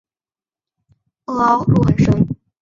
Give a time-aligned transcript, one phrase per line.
[1.25, 2.27] 萼凹入很深。